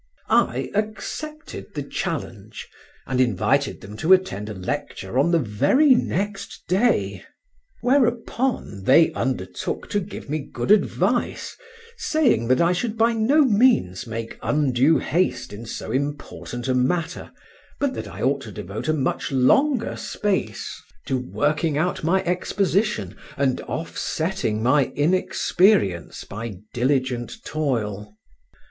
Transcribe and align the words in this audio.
I 0.29 0.71
accepted 0.73 1.75
the 1.75 1.83
challenge, 1.83 2.67
and 3.05 3.21
invited 3.21 3.81
them 3.81 3.95
to 3.97 4.13
attend 4.13 4.49
a 4.49 4.53
lecture 4.55 5.19
on 5.19 5.29
the 5.29 5.37
very 5.37 5.93
next 5.93 6.63
day. 6.67 7.23
Whereupon 7.81 8.85
they 8.85 9.11
undertook 9.13 9.87
to 9.91 9.99
give 9.99 10.27
me 10.27 10.39
good 10.39 10.71
advice, 10.71 11.55
saying 11.97 12.47
that 12.47 12.59
I 12.59 12.73
should 12.73 12.97
by 12.97 13.13
no 13.13 13.43
means 13.45 14.07
make 14.07 14.39
undue 14.41 14.97
haste 14.97 15.53
in 15.53 15.67
so 15.67 15.91
important 15.91 16.67
a 16.67 16.73
matter, 16.73 17.29
but 17.79 17.93
that 17.93 18.07
I 18.07 18.23
ought 18.23 18.41
to 18.41 18.51
devote 18.51 18.87
a 18.87 18.93
much 18.93 19.31
loner 19.31 19.95
space 19.97 20.81
to 21.05 21.19
working 21.19 21.77
out 21.77 22.03
my 22.03 22.23
exposition 22.23 23.15
and 23.37 23.61
offsetting 23.69 24.63
my 24.63 24.85
inexperience 24.95 26.23
by 26.23 26.55
diligent 26.73 27.43
toil. 27.45 28.17